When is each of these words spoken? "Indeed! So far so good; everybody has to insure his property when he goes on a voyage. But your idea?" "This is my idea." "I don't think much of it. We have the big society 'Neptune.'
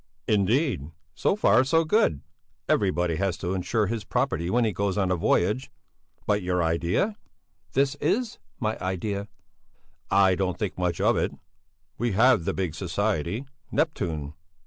"Indeed! 0.27 0.89
So 1.13 1.35
far 1.35 1.63
so 1.63 1.83
good; 1.83 2.21
everybody 2.67 3.17
has 3.17 3.37
to 3.37 3.53
insure 3.53 3.85
his 3.85 4.03
property 4.03 4.49
when 4.49 4.65
he 4.65 4.73
goes 4.73 4.97
on 4.97 5.11
a 5.11 5.15
voyage. 5.15 5.69
But 6.25 6.41
your 6.41 6.63
idea?" 6.63 7.17
"This 7.73 7.93
is 8.01 8.39
my 8.59 8.79
idea." 8.81 9.27
"I 10.09 10.33
don't 10.33 10.57
think 10.57 10.75
much 10.75 10.99
of 10.99 11.17
it. 11.17 11.33
We 11.99 12.13
have 12.13 12.45
the 12.45 12.53
big 12.55 12.73
society 12.73 13.45
'Neptune.' 13.71 14.33